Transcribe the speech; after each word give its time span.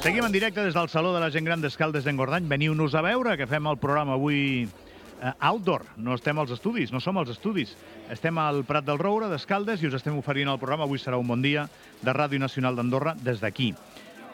Seguim 0.00 0.24
en 0.24 0.32
directe 0.32 0.62
des 0.64 0.72
del 0.72 0.88
Saló 0.88 1.12
de 1.12 1.20
la 1.20 1.28
Gent 1.30 1.44
Gran 1.44 1.60
d'Escaldes 1.60 2.06
d'Engordany. 2.06 2.46
Veniu-nos 2.48 2.94
a 2.96 3.02
veure, 3.04 3.34
que 3.36 3.44
fem 3.46 3.66
el 3.68 3.76
programa 3.76 4.14
avui 4.16 4.64
eh, 4.64 5.32
outdoor. 5.44 5.84
No 6.00 6.14
estem 6.16 6.38
als 6.40 6.54
estudis, 6.56 6.88
no 6.88 7.02
som 7.04 7.20
als 7.20 7.34
estudis. 7.34 7.74
Estem 8.08 8.38
al 8.40 8.62
Prat 8.64 8.86
del 8.88 8.98
Roure 8.98 9.28
d'Escaldes 9.28 9.84
i 9.84 9.90
us 9.90 9.98
estem 9.98 10.16
oferint 10.16 10.48
el 10.48 10.56
programa. 10.58 10.86
Avui 10.88 10.98
serà 10.98 11.20
un 11.20 11.28
bon 11.28 11.44
dia 11.44 11.66
de 12.00 12.14
Ràdio 12.16 12.40
Nacional 12.40 12.80
d'Andorra 12.80 13.12
des 13.20 13.44
d'aquí. 13.44 13.74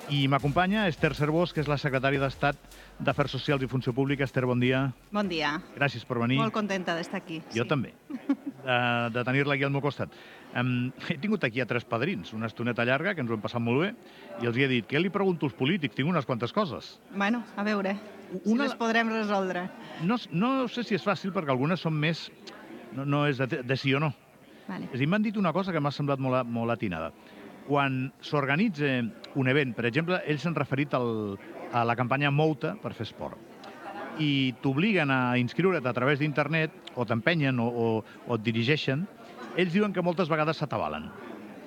I 0.07 0.29
m'acompanya 0.31 0.87
Esther 0.87 1.17
Cervós, 1.19 1.51
que 1.51 1.65
és 1.65 1.67
la 1.67 1.81
secretària 1.83 2.23
d'Estat 2.23 2.55
d'Afers 3.03 3.35
Socials 3.35 3.67
i 3.67 3.69
Funció 3.69 3.91
Pública. 3.93 4.23
Esther, 4.23 4.47
bon 4.47 4.63
dia. 4.63 4.93
Bon 5.11 5.27
dia. 5.27 5.57
Gràcies 5.75 6.07
per 6.07 6.21
venir. 6.23 6.39
Molt 6.39 6.55
contenta 6.55 6.95
d'estar 6.95 7.19
aquí. 7.25 7.41
Jo 7.51 7.67
sí. 7.67 7.69
també, 7.75 7.91
de, 8.67 8.79
de 9.15 9.25
tenir-la 9.25 9.55
aquí 9.55 9.65
al 9.67 9.73
meu 9.75 9.83
costat. 9.85 10.13
Um, 10.57 10.91
he 11.09 11.17
tingut 11.21 11.45
aquí 11.47 11.61
a 11.63 11.67
tres 11.69 11.85
padrins, 11.89 12.33
una 12.35 12.49
estoneta 12.51 12.85
llarga, 12.89 13.15
que 13.15 13.23
ens 13.25 13.31
ho 13.31 13.37
hem 13.37 13.43
passat 13.45 13.63
molt 13.63 13.83
bé, 13.85 13.91
i 14.43 14.49
els 14.51 14.57
hi 14.59 14.65
he 14.67 14.69
dit, 14.71 14.87
què 14.91 15.01
li 15.03 15.11
pregunto 15.13 15.47
als 15.49 15.55
polítics? 15.59 15.95
Tinc 15.97 16.09
unes 16.11 16.27
quantes 16.29 16.53
coses. 16.57 16.97
Bueno, 17.15 17.43
a 17.57 17.65
veure, 17.67 17.97
si 18.43 18.53
Una- 18.55 18.65
les 18.65 18.75
podrem 18.79 19.11
resoldre. 19.13 19.67
No, 20.03 20.17
no 20.33 20.53
sé 20.73 20.85
si 20.85 20.97
és 20.99 21.05
fàcil, 21.07 21.33
perquè 21.37 21.53
algunes 21.55 21.81
són 21.81 21.95
més... 21.95 22.27
No, 22.97 23.05
no 23.05 23.25
és 23.29 23.37
de, 23.43 23.61
de 23.67 23.77
sí 23.77 23.93
o 23.95 24.01
no. 24.01 24.13
Vale. 24.67 24.87
És 24.89 24.97
a 24.97 25.03
dir, 25.03 25.07
m'han 25.11 25.23
dit 25.23 25.37
una 25.37 25.53
cosa 25.53 25.73
que 25.75 25.81
m'ha 25.83 25.93
semblat 25.93 26.19
molt, 26.23 26.47
molt 26.49 26.73
atinada. 26.73 27.11
Quan 27.67 28.07
s'organitza 28.25 28.89
un 29.37 29.49
event, 29.51 29.75
per 29.77 29.85
exemple, 29.91 30.21
ells 30.25 30.43
s'han 30.47 30.55
referit 30.57 30.95
al, 30.95 31.37
a 31.75 31.83
la 31.85 31.97
campanya 31.99 32.31
Mouta 32.31 32.77
per 32.81 32.95
fer 32.95 33.05
esport, 33.09 33.37
i 34.19 34.55
t'obliguen 34.63 35.11
a 35.11 35.37
inscriure't 35.39 35.87
a 35.87 35.95
través 35.97 36.21
d'internet, 36.21 36.73
o 36.97 37.05
t'empenyen 37.05 37.61
o, 37.61 37.69
o, 37.69 37.87
o 38.27 38.39
et 38.39 38.45
dirigeixen, 38.45 39.07
ells 39.57 39.73
diuen 39.73 39.93
que 39.93 40.05
moltes 40.05 40.31
vegades 40.33 40.61
s'atabalen 40.61 41.09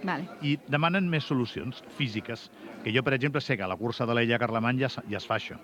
Vale. 0.03 0.25
i 0.45 0.55
demanen 0.71 1.09
més 1.09 1.27
solucions 1.27 1.83
físiques. 1.97 2.47
Que 2.83 2.93
jo, 2.95 3.03
per 3.03 3.13
exemple, 3.17 3.41
sé 3.41 3.57
que 3.57 3.65
a 3.65 3.69
la 3.69 3.77
cursa 3.77 4.07
de 4.07 4.15
l'Ella 4.15 4.39
Carlemany 4.39 4.79
ja, 4.79 4.89
ja 5.09 5.19
es 5.19 5.27
fa 5.27 5.37
això. 5.39 5.57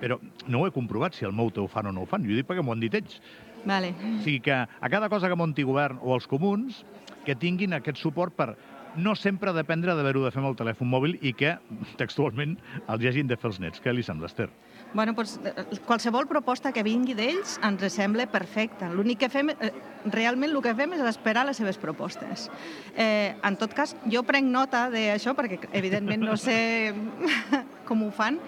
Però 0.00 0.16
no 0.48 0.60
ho 0.60 0.68
he 0.68 0.74
comprovat 0.74 1.16
si 1.16 1.26
el 1.26 1.34
Mouta 1.36 1.60
ho 1.60 1.68
fan 1.68 1.90
o 1.90 1.92
no 1.92 2.04
ho 2.04 2.08
fan. 2.08 2.24
Jo 2.24 2.32
ho 2.32 2.38
dic 2.38 2.48
perquè 2.48 2.64
m'ho 2.64 2.76
han 2.76 2.84
dit 2.84 2.94
ells. 2.94 3.18
Vale. 3.66 3.92
O 3.92 4.20
sigui 4.22 4.40
que 4.46 4.54
a 4.54 4.90
cada 4.92 5.10
cosa 5.12 5.28
que 5.28 5.36
munti 5.36 5.66
govern 5.66 5.98
o 6.00 6.14
els 6.14 6.28
comuns, 6.30 6.84
que 7.26 7.36
tinguin 7.36 7.74
aquest 7.76 8.00
suport 8.00 8.36
per 8.36 8.54
no 8.96 9.14
sempre 9.14 9.52
dependre 9.52 9.94
d'haver-ho 9.94 10.24
de 10.24 10.32
fer 10.32 10.40
amb 10.42 10.50
el 10.50 10.56
telèfon 10.58 10.88
mòbil 10.90 11.16
i 11.22 11.32
que, 11.36 11.54
textualment, 12.00 12.56
els 12.86 13.06
hagin 13.06 13.30
de 13.30 13.38
fer 13.38 13.50
els 13.50 13.60
nets. 13.62 13.82
Què 13.82 13.94
li 13.94 14.04
sembla, 14.06 14.30
Esther? 14.30 14.48
Bueno, 14.92 15.14
doncs, 15.14 15.38
eh, 15.44 15.78
qualsevol 15.86 16.26
proposta 16.26 16.72
que 16.72 16.82
vingui 16.82 17.14
d'ells 17.14 17.58
ens 17.66 17.84
sembla 17.94 18.26
perfecta. 18.30 18.88
L'únic 18.90 19.20
que 19.22 19.30
fem, 19.30 19.50
eh, 19.50 19.72
realment 20.10 20.50
el 20.50 20.62
que 20.62 20.74
fem 20.74 20.92
és 20.94 21.00
esperar 21.00 21.46
les 21.46 21.56
seves 21.56 21.78
propostes. 21.78 22.50
Eh, 22.96 23.36
en 23.42 23.56
tot 23.56 23.72
cas, 23.74 23.94
jo 24.10 24.22
prenc 24.22 24.50
nota 24.50 24.88
d'això 24.90 25.36
perquè, 25.38 25.68
evidentment, 25.72 26.24
no 26.24 26.36
sé 26.36 26.92
com 27.86 28.02
ho 28.02 28.10
fan, 28.10 28.40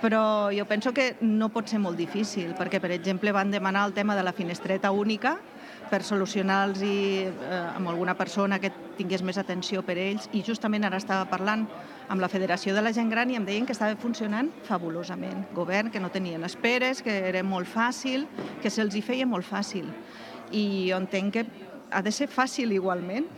però 0.00 0.52
jo 0.52 0.64
penso 0.66 0.92
que 0.92 1.16
no 1.20 1.48
pot 1.48 1.68
ser 1.68 1.78
molt 1.80 1.96
difícil, 1.96 2.54
perquè, 2.54 2.80
per 2.80 2.90
exemple, 2.92 3.32
van 3.32 3.50
demanar 3.50 3.86
el 3.86 3.92
tema 3.92 4.16
de 4.16 4.22
la 4.22 4.32
finestreta 4.32 4.90
única 4.90 5.38
per 5.90 6.02
solucionar-los 6.02 6.82
eh, 6.84 7.30
amb 7.76 7.88
alguna 7.90 8.14
persona 8.18 8.58
que 8.60 8.72
tingués 8.98 9.22
més 9.22 9.38
atenció 9.38 9.82
per 9.82 9.96
ells, 9.98 10.28
i 10.32 10.42
justament 10.46 10.84
ara 10.84 11.00
estava 11.00 11.28
parlant 11.30 11.66
amb 12.08 12.20
la 12.20 12.28
Federació 12.28 12.74
de 12.74 12.82
la 12.84 12.92
Gent 12.92 13.10
Gran 13.10 13.30
i 13.30 13.38
em 13.38 13.46
deien 13.46 13.66
que 13.66 13.74
estava 13.76 13.96
funcionant 14.00 14.50
fabulosament. 14.68 15.46
Govern, 15.56 15.90
que 15.90 16.02
no 16.02 16.12
tenien 16.12 16.44
esperes, 16.44 17.02
que 17.02 17.14
era 17.28 17.42
molt 17.42 17.68
fàcil, 17.70 18.28
que 18.62 18.70
se'ls 18.70 18.94
hi 18.94 19.02
feia 19.02 19.26
molt 19.26 19.46
fàcil. 19.48 19.88
I 20.52 20.90
jo 20.90 21.00
entenc 21.00 21.32
que 21.34 21.46
ha 21.90 22.02
de 22.02 22.12
ser 22.12 22.28
fàcil 22.28 22.74
igualment. 22.74 23.28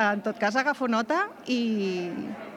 En 0.00 0.22
tot 0.24 0.38
cas, 0.40 0.56
agafo 0.56 0.86
nota 0.88 1.26
i, 1.44 2.08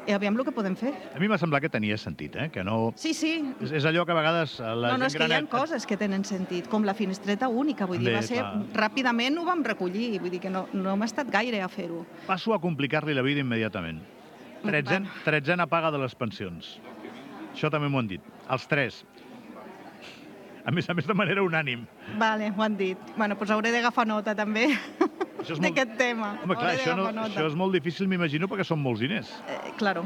i 0.08 0.14
aviam 0.16 0.38
el 0.40 0.46
que 0.48 0.54
podem 0.56 0.78
fer. 0.80 0.94
A 1.12 1.20
mi 1.20 1.28
m'ha 1.28 1.36
semblat 1.42 1.66
que 1.66 1.70
tenia 1.74 1.98
sentit, 2.00 2.38
eh? 2.40 2.46
que 2.54 2.64
no... 2.64 2.94
Sí, 2.96 3.12
sí, 3.18 3.34
És, 3.60 3.74
és 3.82 3.88
allò 3.90 4.06
que 4.08 4.14
a 4.16 4.16
vegades 4.16 4.54
la 4.64 4.94
no, 4.94 5.02
no, 5.02 5.10
és 5.10 5.18
gent 5.18 5.26
que 5.26 5.28
hi 5.28 5.36
ha 5.36 5.42
coses 5.52 5.84
que 5.90 5.98
tenen 6.00 6.24
sentit, 6.24 6.70
com 6.72 6.88
la 6.88 6.96
finestreta 6.96 7.50
única, 7.52 7.84
vull 7.90 8.00
dir, 8.00 8.14
També, 8.14 8.22
va 8.22 8.24
ser... 8.30 8.40
clar. 8.40 8.86
Ràpidament 8.86 9.42
ho 9.42 9.44
vam 9.50 9.66
recollir, 9.68 10.14
vull 10.24 10.32
dir 10.32 10.40
que 10.46 10.54
no, 10.54 10.70
no 10.72 10.96
m'ha 10.96 11.10
estat 11.12 11.28
gaire 11.34 11.60
a 11.60 11.68
fer-ho. 11.68 12.06
Passo 12.30 12.56
a 12.56 12.62
complicar-li 12.64 13.18
la 13.18 13.26
vida 13.28 13.44
immediatament. 13.44 14.00
Tretzena, 14.64 15.12
tretzena 15.28 15.68
paga 15.68 15.92
de 15.92 16.00
les 16.00 16.16
pensions. 16.16 16.78
Això 17.52 17.68
també 17.74 17.92
m'ho 17.92 18.00
han 18.00 18.08
dit. 18.16 18.34
Els 18.56 18.72
tres. 18.72 19.04
A 20.64 20.72
més 20.72 20.88
a 20.88 20.96
més, 20.96 21.04
de 21.04 21.14
manera 21.14 21.44
unànim. 21.44 21.84
Vale, 22.16 22.54
ho 22.56 22.64
han 22.64 22.80
dit. 22.80 23.00
Bueno, 23.18 23.36
doncs 23.36 23.52
hauré 23.52 23.76
d'agafar 23.76 24.08
nota, 24.08 24.32
també, 24.32 24.70
Això 25.40 25.54
és 25.54 25.60
molt- 25.60 25.76
d'aquest 25.76 25.98
tema. 25.98 26.38
Home, 26.44 26.56
clar, 26.56 26.76
això, 26.76 26.96
no, 26.96 27.08
això 27.26 27.48
és 27.48 27.56
molt 27.56 27.74
difícil, 27.74 28.08
m'imagino, 28.08 28.48
perquè 28.48 28.64
són 28.66 28.80
molts 28.82 29.00
diners. 29.02 29.30
Eh, 29.48 29.72
claro. 29.78 30.04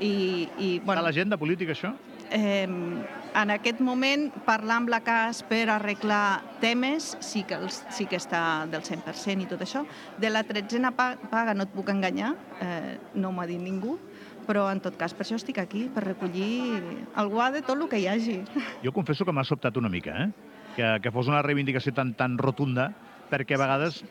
I, 0.00 0.48
i 0.58 0.78
Bueno. 0.78 0.84
bueno, 0.86 1.00
A 1.00 1.04
l'agenda 1.04 1.36
política, 1.36 1.72
això? 1.72 1.94
eh, 2.30 2.64
en 2.64 3.50
aquest 3.50 3.80
moment, 3.80 4.30
parlar 4.44 4.76
amb 4.78 4.88
la 4.88 5.00
CAS 5.00 5.42
per 5.42 5.68
arreglar 5.70 6.42
temes 6.60 7.16
sí 7.20 7.44
que, 7.44 7.54
els, 7.54 7.84
sí 7.90 8.06
que 8.06 8.16
està 8.16 8.66
del 8.68 8.82
100% 8.82 9.42
i 9.42 9.46
tot 9.46 9.60
això. 9.60 9.84
De 10.18 10.28
la 10.30 10.42
tretzena 10.42 10.90
pa- 10.92 11.16
paga 11.30 11.54
no 11.54 11.62
et 11.64 11.68
puc 11.72 11.88
enganyar, 11.88 12.34
eh, 12.60 12.98
no 13.14 13.32
m'ha 13.32 13.46
dit 13.46 13.60
ningú, 13.60 13.98
però 14.46 14.70
en 14.72 14.80
tot 14.80 14.96
cas 14.96 15.14
per 15.14 15.24
això 15.24 15.36
estic 15.36 15.58
aquí, 15.58 15.88
per 15.94 16.04
recollir 16.04 16.82
algú 17.14 17.38
de 17.52 17.62
tot 17.62 17.78
el 17.80 17.88
que 17.88 17.98
hi 18.00 18.06
hagi. 18.08 18.42
Jo 18.82 18.92
confesso 18.92 19.24
que 19.24 19.32
m'ha 19.32 19.44
sobtat 19.44 19.76
una 19.76 19.88
mica, 19.88 20.24
eh? 20.24 20.30
Que, 20.74 20.98
que 21.02 21.10
fos 21.12 21.28
una 21.28 21.42
reivindicació 21.42 21.92
tan, 21.92 22.14
tan 22.14 22.38
rotunda, 22.38 22.92
perquè 23.30 23.54
a 23.54 23.58
vegades 23.58 24.04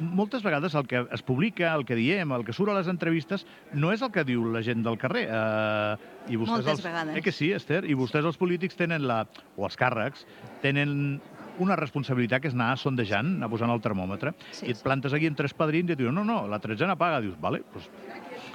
moltes 0.00 0.42
vegades 0.44 0.74
el 0.74 0.86
que 0.86 1.06
es 1.12 1.22
publica, 1.22 1.74
el 1.74 1.86
que 1.86 1.96
diem, 1.98 2.32
el 2.32 2.44
que 2.44 2.54
surt 2.56 2.72
a 2.72 2.76
les 2.78 2.90
entrevistes, 2.92 3.46
no 3.72 3.92
és 3.94 4.02
el 4.04 4.12
que 4.14 4.24
diu 4.28 4.44
la 4.52 4.62
gent 4.66 4.84
del 4.86 4.98
carrer. 5.00 5.26
Eh, 5.28 6.32
i 6.32 6.38
vostès 6.40 6.56
Moltes 6.58 6.74
els, 6.74 6.84
vegades. 6.84 7.16
Eh 7.16 7.24
que 7.24 7.32
sí, 7.32 7.52
Esther? 7.56 7.84
I 7.86 7.96
vostès, 7.98 8.26
els 8.26 8.38
polítics, 8.40 8.76
tenen 8.78 9.06
la... 9.06 9.24
o 9.56 9.66
els 9.68 9.78
càrrecs, 9.78 10.26
tenen 10.62 11.20
una 11.62 11.76
responsabilitat 11.76 12.42
que 12.42 12.48
és 12.50 12.54
anar 12.56 12.72
sondejant, 12.78 13.36
anar 13.38 13.48
posant 13.52 13.70
el 13.72 13.80
termòmetre, 13.84 14.34
Sí, 14.50 14.66
i 14.66 14.70
et 14.74 14.76
sí. 14.80 14.84
plantes 14.84 15.12
aquí 15.16 15.26
en 15.26 15.34
tres 15.38 15.54
padrins 15.54 15.88
i 15.90 15.92
et 15.96 15.98
diuen, 15.98 16.14
no, 16.14 16.24
no, 16.24 16.46
la 16.48 16.58
tretzena 16.62 16.96
paga. 16.96 17.20
Dius, 17.24 17.36
vale, 17.40 17.62
doncs, 17.72 17.90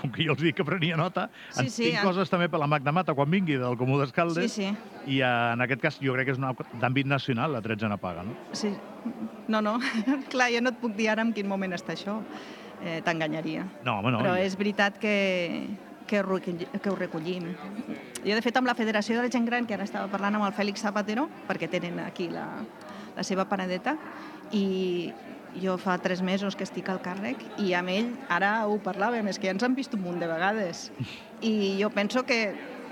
com 0.02 0.12
que 0.14 0.26
jo 0.26 0.34
els 0.34 0.42
dic 0.42 0.56
que 0.58 0.66
prenia 0.66 0.98
nota, 0.98 1.28
Sí, 1.52 1.60
en 1.66 1.70
sí, 1.70 1.84
tinc 1.90 2.00
eh. 2.00 2.06
coses 2.06 2.30
també 2.30 2.48
per 2.50 2.60
la 2.62 2.68
Magna 2.68 2.92
Mata 2.92 3.14
quan 3.18 3.30
vingui 3.30 3.58
del 3.62 3.78
Comú 3.78 4.00
Sí, 4.00 4.06
d'Escaldes, 4.06 4.52
sí. 4.54 4.70
i 5.08 5.20
eh, 5.22 5.54
en 5.54 5.62
aquest 5.62 5.82
cas 5.82 6.00
jo 6.02 6.14
crec 6.18 6.30
que 6.32 6.36
és 6.38 6.42
una 6.42 6.54
d'àmbit 6.82 7.06
nacional, 7.10 7.52
la 7.54 7.62
tretzena 7.62 7.98
paga, 8.02 8.24
no? 8.24 8.34
Sí. 8.54 8.74
No, 9.48 9.62
no, 9.62 9.78
clar, 10.32 10.50
jo 10.54 10.62
no 10.62 10.70
et 10.74 10.82
puc 10.82 10.96
dir 10.98 11.10
ara 11.14 11.22
en 11.26 11.34
quin 11.34 11.48
moment 11.50 11.74
està 11.78 11.94
això. 11.98 12.20
Eh, 12.82 13.02
T'enganyaria. 13.06 13.68
No, 13.86 14.00
home, 14.00 14.10
no. 14.10 14.20
Però 14.24 14.34
és 14.42 14.56
veritat 14.58 14.96
que, 14.98 15.68
que, 16.10 16.22
ho 16.26 16.40
que 16.42 16.90
ho 16.90 16.96
recollim. 16.98 17.52
Jo, 18.26 18.34
de 18.34 18.42
fet, 18.42 18.58
amb 18.58 18.66
la 18.66 18.74
Federació 18.74 19.20
de 19.20 19.28
la 19.28 19.30
Gent 19.34 19.46
Gran, 19.46 19.68
que 19.70 19.76
ara 19.78 19.86
estava 19.86 20.10
parlant 20.10 20.40
amb 20.40 20.48
el 20.48 20.54
Fèlix 20.58 20.82
Zapatero, 20.82 21.28
perquè 21.48 21.70
tenen 21.70 22.00
aquí 22.02 22.28
la, 22.34 22.48
la 23.16 23.26
seva 23.28 23.48
paradeta, 23.50 23.98
i 24.52 25.12
jo 25.62 25.76
fa 25.78 25.98
tres 26.00 26.22
mesos 26.24 26.56
que 26.56 26.64
estic 26.64 26.90
al 26.90 27.02
càrrec, 27.04 27.42
i 27.60 27.74
amb 27.76 27.92
ell 27.92 28.12
ara 28.32 28.54
ho 28.68 28.78
parlàvem, 28.84 29.28
és 29.28 29.40
que 29.40 29.50
ja 29.50 29.56
ens 29.56 29.64
han 29.68 29.76
vist 29.76 29.96
un 29.98 30.04
munt 30.06 30.22
de 30.22 30.30
vegades. 30.30 30.90
I 31.52 31.78
jo 31.82 31.90
penso 31.92 32.24
que 32.24 32.42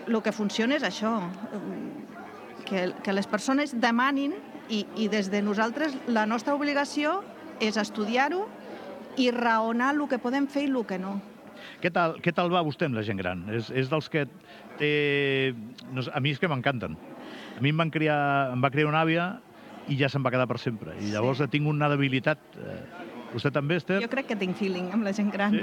el 0.07 0.22
que 0.25 0.34
funciona 0.34 0.75
és 0.80 0.85
això, 0.88 1.13
que, 2.66 2.90
que 3.03 3.13
les 3.13 3.28
persones 3.30 3.75
demanin 3.78 4.35
i, 4.69 4.85
i 4.97 5.07
des 5.09 5.30
de 5.31 5.41
nosaltres 5.41 5.96
la 6.07 6.25
nostra 6.30 6.56
obligació 6.57 7.19
és 7.62 7.78
estudiar-ho 7.78 8.46
i 9.19 9.30
raonar 9.36 9.94
el 9.96 10.06
que 10.09 10.22
podem 10.22 10.47
fer 10.47 10.68
i 10.68 10.72
el 10.72 10.86
que 10.88 11.00
no. 11.01 11.18
Què 11.84 11.91
tal, 11.91 12.18
què 12.24 12.31
tal 12.36 12.51
va 12.51 12.63
vostè 12.63 12.88
amb 12.88 12.97
la 12.97 13.03
gent 13.03 13.19
gran? 13.19 13.44
És, 13.56 13.69
és 13.75 13.90
dels 13.91 14.07
que 14.12 14.25
té... 14.80 14.91
No 15.91 16.03
sé, 16.06 16.12
a 16.16 16.22
mi 16.24 16.34
és 16.34 16.40
que 16.40 16.50
m'encanten. 16.51 16.96
A 17.57 17.62
mi 17.63 17.74
em, 17.74 17.80
van 17.80 17.91
criar, 17.91 18.19
em 18.53 18.63
va 18.63 18.72
criar 18.72 18.88
una 18.88 19.03
àvia 19.03 19.28
i 19.88 19.96
ja 19.98 20.10
se'n 20.10 20.24
va 20.26 20.32
quedar 20.34 20.48
per 20.48 20.60
sempre. 20.60 20.96
I 21.00 21.12
llavors 21.14 21.40
Sí. 21.40 21.48
tinc 21.48 21.68
una 21.68 21.88
debilitat. 21.90 22.40
Eh, 22.58 22.81
vostè 23.34 23.52
també, 23.54 23.76
Esther? 23.78 24.02
Jo 24.02 24.10
crec 24.10 24.26
que 24.28 24.36
tinc 24.36 24.56
feeling 24.58 24.92
amb 24.94 25.04
la 25.06 25.14
gent 25.14 25.31
gran. 25.31 25.56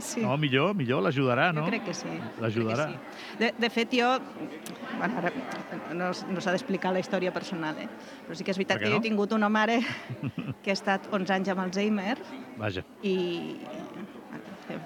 Sí. 0.00 0.20
No, 0.26 0.36
millor, 0.36 0.74
millor, 0.74 1.02
l'ajudarà, 1.02 1.52
no? 1.52 1.64
Jo 1.64 1.70
crec 1.72 1.84
que 1.84 1.94
sí. 1.94 2.08
L'ajudarà. 2.40 2.88
Sí. 2.90 3.36
De, 3.40 3.52
de 3.58 3.70
fet, 3.70 3.92
jo... 3.92 4.18
Bueno, 4.98 5.18
ara 5.18 5.32
no, 5.94 6.10
no 6.32 6.40
s'ha 6.40 6.52
d'explicar 6.54 6.92
la 6.92 7.00
història 7.00 7.32
personal, 7.32 7.76
eh? 7.78 7.88
però 8.26 8.34
sí 8.36 8.44
que 8.44 8.50
és 8.54 8.56
veritat 8.56 8.78
que 8.80 8.86
jo 8.88 8.94
no? 8.96 9.00
he 9.02 9.04
tingut 9.04 9.32
una 9.36 9.48
mare 9.52 9.80
que 10.62 10.70
ha 10.72 10.76
estat 10.76 11.08
11 11.12 11.32
anys 11.34 11.50
amb 11.52 11.60
Alzheimer 11.66 12.16
Vaja. 12.56 12.82
i 13.04 13.56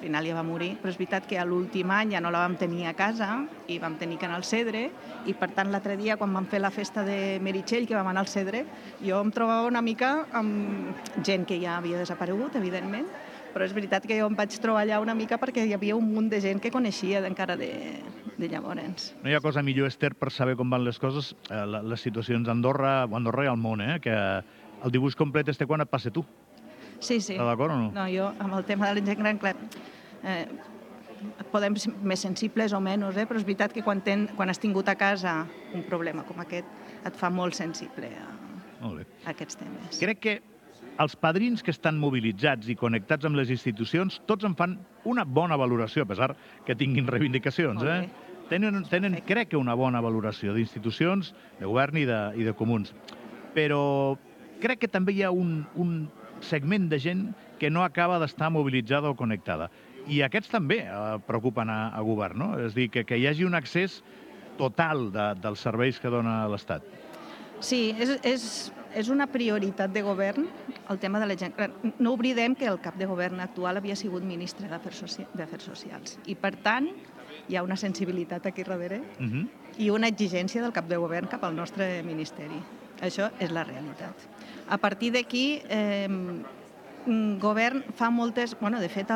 al 0.00 0.06
final 0.06 0.24
ja 0.24 0.34
va 0.34 0.42
morir, 0.42 0.78
però 0.80 0.88
és 0.88 0.96
veritat 0.96 1.26
que 1.28 1.36
a 1.36 1.44
l'últim 1.44 1.90
any 1.92 2.14
ja 2.14 2.22
no 2.24 2.30
la 2.32 2.40
vam 2.40 2.54
tenir 2.56 2.86
a 2.88 2.94
casa 2.96 3.42
i 3.68 3.76
vam 3.78 3.98
tenir 4.00 4.16
que 4.16 4.24
anar 4.24 4.38
al 4.38 4.46
Cedre 4.48 4.86
i 5.28 5.34
per 5.36 5.50
tant 5.52 5.68
l'altre 5.68 5.98
dia 6.00 6.16
quan 6.16 6.32
vam 6.32 6.46
fer 6.48 6.62
la 6.62 6.70
festa 6.72 7.04
de 7.04 7.36
Meritxell 7.44 7.84
que 7.86 7.98
vam 7.98 8.08
anar 8.08 8.22
al 8.24 8.30
Cedre 8.32 8.64
jo 9.04 9.20
em 9.20 9.28
trobava 9.30 9.68
una 9.68 9.82
mica 9.84 10.24
amb 10.32 11.20
gent 11.26 11.44
que 11.44 11.60
ja 11.60 11.76
havia 11.76 12.00
desaparegut, 12.00 12.56
evidentment, 12.56 13.12
però 13.52 13.68
és 13.68 13.76
veritat 13.76 14.08
que 14.08 14.16
jo 14.16 14.30
em 14.30 14.40
vaig 14.40 14.56
trobar 14.62 14.86
allà 14.86 15.02
una 15.04 15.14
mica 15.14 15.36
perquè 15.36 15.66
hi 15.68 15.76
havia 15.76 15.98
un 16.00 16.08
munt 16.14 16.32
de 16.32 16.40
gent 16.40 16.64
que 16.64 16.72
coneixia 16.72 17.20
encara 17.28 17.58
de, 17.60 18.00
de 18.38 18.48
llavors. 18.48 19.12
No 19.20 19.28
hi 19.28 19.36
ha 19.36 19.44
cosa 19.44 19.60
millor, 19.60 19.92
Esther, 19.92 20.14
per 20.16 20.32
saber 20.32 20.56
com 20.56 20.72
van 20.72 20.86
les 20.86 20.98
coses, 20.98 21.34
eh, 21.50 21.66
les 21.68 22.00
situacions 22.00 22.48
a 22.48 22.56
Andorra, 22.56 23.02
o 23.04 23.12
a 23.12 23.20
Andorra 23.20 23.44
i 23.44 23.52
al 23.52 23.60
món, 23.60 23.84
eh? 23.84 23.98
que 24.00 24.16
el 24.16 24.94
dibuix 24.96 25.12
complet 25.12 25.52
este 25.52 25.68
quan 25.68 25.84
et 25.84 25.92
passa 25.92 26.08
tu. 26.08 26.24
Sí, 27.00 27.20
sí. 27.20 27.34
Està 27.34 27.46
d'acord 27.48 27.74
o 27.74 27.78
no? 27.80 27.88
No, 27.96 28.06
jo 28.12 28.28
amb 28.38 28.58
el 28.58 28.66
tema 28.68 28.90
de 28.90 29.00
la 29.00 29.06
gent 29.06 29.22
gran, 29.22 29.40
clar, 29.40 29.54
eh, 30.24 30.44
podem 31.52 31.76
ser 31.80 31.92
més 32.06 32.22
sensibles 32.22 32.74
o 32.76 32.80
menys, 32.82 33.16
eh? 33.16 33.26
però 33.28 33.40
és 33.40 33.46
veritat 33.46 33.74
que 33.74 33.84
quan, 33.84 34.00
ten, 34.04 34.28
quan 34.36 34.52
has 34.52 34.60
tingut 34.60 34.88
a 34.88 34.96
casa 35.00 35.42
un 35.76 35.84
problema 35.88 36.24
com 36.28 36.40
aquest 36.40 36.68
et 37.06 37.16
fa 37.16 37.30
molt 37.32 37.56
sensible 37.56 38.10
a, 38.20 38.28
Molt 38.82 39.00
bé. 39.00 39.06
a 39.24 39.34
aquests 39.34 39.60
temes. 39.60 40.00
Crec 40.00 40.20
que 40.20 40.36
els 41.00 41.16
padrins 41.16 41.62
que 41.64 41.72
estan 41.72 41.98
mobilitzats 42.00 42.68
i 42.68 42.76
connectats 42.76 43.28
amb 43.28 43.38
les 43.38 43.52
institucions, 43.52 44.20
tots 44.28 44.44
en 44.44 44.56
fan 44.56 44.76
una 45.08 45.24
bona 45.24 45.56
valoració, 45.60 46.04
a 46.04 46.10
pesar 46.10 46.34
que 46.66 46.76
tinguin 46.76 47.08
reivindicacions. 47.08 47.82
Eh? 47.82 48.02
Tenen, 48.50 48.82
tenen, 48.90 49.14
Perfecte. 49.14 49.26
crec 49.32 49.52
que 49.52 49.60
una 49.60 49.76
bona 49.78 50.02
valoració 50.04 50.52
d'institucions, 50.56 51.32
de 51.60 51.68
govern 51.68 52.00
i 52.00 52.04
de, 52.08 52.20
i 52.36 52.44
de 52.44 52.52
comuns. 52.56 52.92
Però 53.54 54.18
crec 54.60 54.82
que 54.84 54.90
també 54.92 55.14
hi 55.16 55.22
ha 55.24 55.30
un, 55.32 55.62
un 55.80 56.10
segment 56.40 56.88
de 56.90 56.98
gent 56.98 57.28
que 57.60 57.70
no 57.70 57.84
acaba 57.84 58.18
d'estar 58.18 58.50
mobilitzada 58.50 59.10
o 59.10 59.16
connectada. 59.16 59.70
I 60.08 60.22
aquests 60.24 60.50
també 60.50 60.80
eh, 60.86 61.18
preocupen 61.26 61.70
a, 61.70 61.90
a 61.92 62.00
govern, 62.00 62.38
no? 62.38 62.50
És 62.58 62.74
dir, 62.74 62.88
que, 62.90 63.04
que 63.04 63.18
hi 63.20 63.26
hagi 63.28 63.44
un 63.44 63.54
accés 63.54 64.02
total 64.58 65.10
de, 65.12 65.34
dels 65.40 65.60
serveis 65.60 66.00
que 66.00 66.10
dona 66.12 66.46
l'Estat. 66.48 66.84
Sí, 67.60 67.90
és, 68.00 68.16
és, 68.24 68.72
és 68.96 69.10
una 69.12 69.26
prioritat 69.28 69.92
de 69.92 70.02
govern 70.02 70.48
el 70.88 70.98
tema 70.98 71.20
de 71.20 71.28
la 71.28 71.36
gent. 71.36 71.54
gran. 71.56 71.72
No 71.98 72.14
oblidem 72.16 72.56
que 72.56 72.66
el 72.66 72.80
cap 72.80 72.96
de 72.96 73.06
govern 73.06 73.40
actual 73.40 73.76
havia 73.76 73.96
sigut 73.96 74.24
ministre 74.24 74.68
d'Afers 74.68 75.04
Soci 75.04 75.26
d'Afers 75.36 75.68
Socials 75.68 76.18
i, 76.26 76.34
per 76.34 76.56
tant, 76.64 76.88
hi 77.48 77.56
ha 77.56 77.62
una 77.62 77.76
sensibilitat 77.76 78.46
aquí 78.46 78.64
darrere 78.64 79.02
Uh 79.20 79.26
-huh. 79.26 79.48
i 79.78 79.90
una 79.90 80.08
exigència 80.08 80.62
del 80.62 80.72
cap 80.72 80.88
de 80.88 80.96
govern 80.96 81.28
cap 81.28 81.44
al 81.44 81.54
nostre 81.54 82.02
ministeri. 82.02 82.60
Això 83.00 83.30
és 83.40 83.52
la 83.52 83.64
realitat. 83.64 84.26
A 84.68 84.78
partir 84.78 85.12
d'aquí, 85.14 85.62
eh, 85.68 86.08
govern 87.40 87.82
fa 87.96 88.10
moltes... 88.10 88.56
Bueno, 88.60 88.80
de 88.80 88.88
fet, 88.88 89.10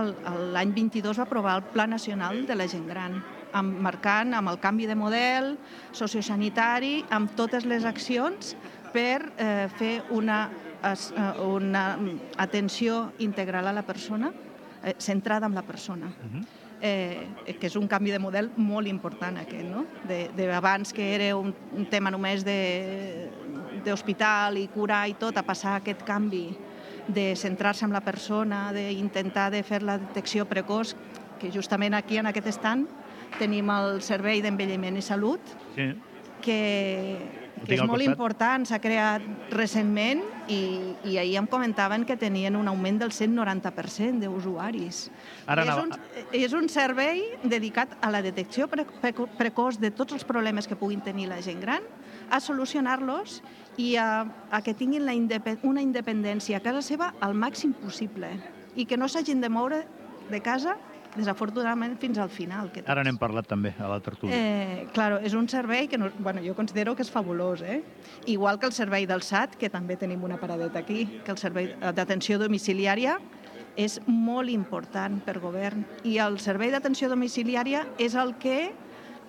l'any 0.55 0.73
22 0.75 1.21
va 1.21 1.27
aprovar 1.29 1.57
el 1.59 1.65
Pla 1.75 1.87
Nacional 1.87 2.47
de 2.47 2.57
la 2.57 2.69
Gent 2.69 2.89
Gran, 2.89 3.21
amb, 3.53 3.79
marcant 3.85 4.35
amb 4.35 4.51
el 4.51 4.59
canvi 4.59 4.89
de 4.91 4.97
model 4.99 5.55
sociosanitari, 5.93 7.05
amb 7.11 7.37
totes 7.37 7.69
les 7.69 7.85
accions 7.85 8.57
per 8.95 9.21
eh, 9.37 9.69
fer 9.79 9.95
una, 10.11 10.49
eh, 10.83 11.31
una 11.45 11.87
atenció 12.39 13.13
integral 13.19 13.69
a 13.69 13.77
la 13.77 13.87
persona, 13.87 14.33
eh, 14.83 14.97
centrada 14.99 15.47
en 15.47 15.55
la 15.55 15.63
persona 15.63 16.13
eh, 16.85 17.27
que 17.59 17.69
és 17.71 17.77
un 17.81 17.89
canvi 17.89 18.13
de 18.13 18.21
model 18.21 18.51
molt 18.61 18.89
important 18.91 19.39
aquest, 19.41 19.65
no? 19.71 19.87
De, 20.09 20.29
de 20.37 20.51
abans 20.53 20.93
que 20.93 21.15
era 21.15 21.31
un, 21.37 21.55
un 21.73 21.87
tema 21.89 22.13
només 22.13 22.45
de 22.45 23.31
d'hospital 23.85 24.59
i 24.59 24.69
curar 24.73 25.05
i 25.09 25.15
tot, 25.21 25.37
a 25.37 25.43
passar 25.47 25.77
aquest 25.81 26.03
canvi 26.07 26.49
de 27.09 27.35
centrar-se 27.37 27.85
en 27.85 27.93
la 27.93 28.01
persona, 28.01 28.71
d'intentar 28.73 29.51
de 29.53 29.63
fer 29.63 29.83
la 29.85 29.99
detecció 29.99 30.47
precoç, 30.49 30.95
que 31.41 31.51
justament 31.53 31.95
aquí 31.95 32.17
en 32.17 32.27
aquest 32.31 32.47
estant 32.55 32.87
tenim 33.39 33.69
el 33.75 34.01
Servei 34.03 34.41
d'Envelliment 34.41 34.97
i 34.97 35.03
Salut, 35.03 35.41
Sí. 35.75 35.91
que, 36.45 37.19
que 37.67 37.75
és 37.75 37.81
molt 37.83 37.99
costat. 37.99 38.13
important, 38.13 38.67
s'ha 38.69 38.79
creat 38.79 39.23
recentment 39.51 40.21
i, 40.49 40.95
i 41.09 41.17
ahir 41.19 41.37
em 41.41 41.47
comentaven 41.49 42.05
que 42.05 42.17
tenien 42.21 42.57
un 42.57 42.69
augment 42.69 42.99
del 43.01 43.11
190% 43.13 44.21
d'usuaris. 44.21 45.11
Ara 45.47 45.65
és, 45.65 45.75
un, 45.81 45.93
és 46.33 46.53
un 46.53 46.69
servei 46.69 47.23
dedicat 47.43 47.97
a 48.01 48.11
la 48.13 48.21
detecció 48.23 48.69
pre 48.69 48.85
preco- 49.03 49.29
precoç 49.39 49.79
de 49.81 49.91
tots 49.91 50.13
els 50.13 50.25
problemes 50.25 50.69
que 50.69 50.77
puguin 50.77 51.01
tenir 51.01 51.29
la 51.29 51.41
gent 51.43 51.61
gran, 51.65 51.83
a 52.31 52.41
solucionar-los 52.41 53.43
i 53.77 53.95
a, 53.97 54.25
a 54.51 54.63
que 54.63 54.75
tinguin 54.75 55.05
la 55.07 55.15
indepe 55.15 55.57
una 55.63 55.83
independència 55.83 56.59
a 56.59 56.65
casa 56.65 56.83
seva 56.83 57.13
al 57.21 57.35
màxim 57.35 57.75
possible 57.75 58.31
i 58.77 58.87
que 58.87 58.97
no 58.97 59.09
s'hagin 59.09 59.41
de 59.43 59.51
moure 59.51 59.85
de 60.31 60.41
casa 60.41 60.77
desafortunadament 61.15 61.95
fins 62.01 62.19
al 62.19 62.31
final. 62.31 62.71
Que 62.75 62.83
Ara 62.91 63.05
n'hem 63.07 63.19
parlat 63.21 63.47
també 63.47 63.75
a 63.79 63.89
la 63.91 64.01
tertúlia. 64.03 64.35
Eh, 64.35 64.87
claro, 64.95 65.21
és 65.23 65.35
un 65.39 65.47
servei 65.49 65.87
que 65.89 65.99
no, 65.99 66.11
bueno, 66.19 66.43
jo 66.43 66.57
considero 66.59 66.97
que 66.99 67.05
és 67.07 67.11
fabulós, 67.11 67.63
eh? 67.63 67.83
Igual 68.27 68.59
que 68.59 68.67
el 68.67 68.75
servei 68.75 69.07
del 69.07 69.23
SAT, 69.23 69.55
que 69.61 69.71
també 69.71 69.97
tenim 69.97 70.25
una 70.27 70.41
paradeta 70.41 70.83
aquí, 70.83 71.07
que 71.25 71.31
el 71.31 71.39
servei 71.39 71.71
d'atenció 71.95 72.39
domiciliària 72.43 73.19
és 73.77 74.01
molt 74.07 74.51
important 74.51 75.21
per 75.25 75.39
govern. 75.43 75.85
I 76.07 76.19
el 76.23 76.39
servei 76.43 76.71
d'atenció 76.75 77.09
domiciliària 77.11 77.87
és 77.99 78.15
el 78.19 78.35
que 78.39 78.73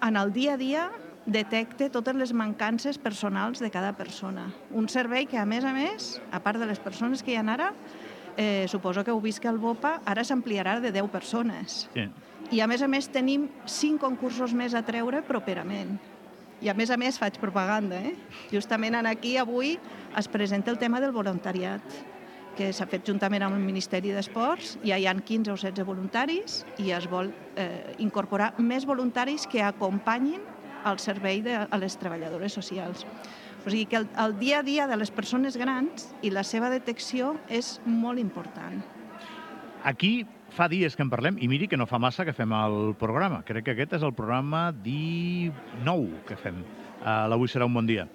en 0.05 0.17
el 0.17 0.33
dia 0.33 0.53
a 0.53 0.57
dia 0.57 0.89
detecte 1.25 1.89
totes 1.89 2.15
les 2.15 2.33
mancances 2.33 2.97
personals 3.01 3.59
de 3.59 3.71
cada 3.73 3.93
persona. 3.97 4.47
Un 4.71 4.87
servei 4.89 5.25
que, 5.25 5.39
a 5.41 5.45
més 5.45 5.65
a 5.65 5.73
més, 5.73 6.19
a 6.31 6.39
part 6.43 6.61
de 6.61 6.69
les 6.69 6.79
persones 6.79 7.23
que 7.25 7.33
hi 7.33 7.39
ha 7.41 7.45
ara, 7.55 7.71
eh, 8.37 8.65
suposo 8.69 9.03
que 9.03 9.11
heu 9.11 9.21
vist 9.21 9.41
que 9.41 9.49
el 9.49 9.57
BOPA 9.57 10.01
ara 10.05 10.23
s'ampliarà 10.23 10.79
de 10.79 10.91
10 10.91 11.09
persones. 11.09 11.85
Sí. 11.93 12.07
I 12.51 12.61
a 12.61 12.67
més 12.69 12.83
a 12.85 12.87
més 12.87 13.09
tenim 13.09 13.49
cinc 13.65 14.01
concursos 14.01 14.53
més 14.53 14.75
a 14.75 14.83
treure 14.85 15.23
properament. 15.25 15.97
I 16.61 16.69
a 16.69 16.75
més 16.77 16.91
a 16.93 16.97
més 16.97 17.17
faig 17.19 17.39
propaganda, 17.41 17.97
eh? 17.97 18.13
Justament 18.51 18.95
en 18.95 19.07
aquí 19.09 19.35
avui 19.37 19.79
es 20.15 20.27
presenta 20.31 20.71
el 20.71 20.77
tema 20.77 21.01
del 21.01 21.11
voluntariat 21.11 21.81
que 22.55 22.69
s'ha 22.71 22.85
fet 22.87 23.03
juntament 23.03 23.43
amb 23.43 23.57
el 23.57 23.63
Ministeri 23.65 24.13
d'Esports. 24.15 24.77
Ja 24.85 24.97
hi 24.97 25.07
ha 25.09 25.13
15 25.13 25.51
o 25.51 25.57
16 25.57 25.83
voluntaris 25.87 26.61
i 26.79 26.93
es 26.95 27.09
vol 27.11 27.33
eh, 27.59 27.95
incorporar 27.99 28.53
més 28.59 28.85
voluntaris 28.87 29.43
que 29.51 29.63
acompanyin 29.65 30.39
el 30.85 30.99
servei 31.01 31.41
de, 31.45 31.57
a 31.65 31.79
les 31.81 31.97
treballadores 32.01 32.53
socials. 32.53 33.05
O 33.65 33.71
sigui 33.71 33.87
que 33.89 33.97
el, 34.03 34.07
el 34.21 34.37
dia 34.37 34.59
a 34.61 34.65
dia 34.65 34.85
de 34.87 34.97
les 34.97 35.11
persones 35.11 35.57
grans 35.57 36.11
i 36.21 36.29
la 36.29 36.45
seva 36.45 36.69
detecció 36.69 37.33
és 37.49 37.79
molt 37.85 38.21
important. 38.21 38.83
Aquí 39.85 40.25
fa 40.55 40.69
dies 40.71 40.95
que 40.95 41.03
en 41.05 41.11
parlem, 41.11 41.37
i 41.41 41.49
miri 41.49 41.67
que 41.69 41.77
no 41.77 41.85
fa 41.89 41.99
massa 42.01 42.25
que 42.25 42.33
fem 42.33 42.53
el 42.55 42.95
programa. 42.99 43.41
Crec 43.45 43.67
que 43.67 43.75
aquest 43.75 43.97
és 43.97 44.05
el 44.05 44.13
programa 44.17 44.69
19 44.85 46.23
que 46.29 46.37
fem. 46.39 46.61
Uh, 47.01 47.25
L'Avui 47.29 47.51
serà 47.51 47.67
un 47.67 47.75
bon 47.75 47.89
dia. 47.89 48.07